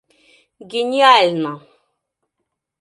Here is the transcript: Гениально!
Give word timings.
Гениально! 0.71 1.53